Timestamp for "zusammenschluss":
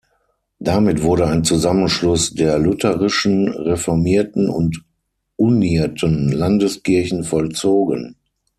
1.43-2.33